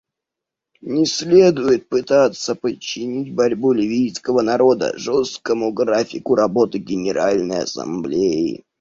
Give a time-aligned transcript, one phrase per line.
[0.81, 8.63] Не следует пытаться подчинить борьбу ливийского народа жесткому графику работы Генеральной Ассамблеи.